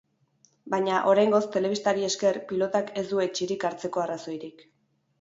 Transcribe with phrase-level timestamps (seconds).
[0.73, 4.71] Baina, oraingoz, telebistari esker, pilotak ez du etsirik hartzeko arrazoirik.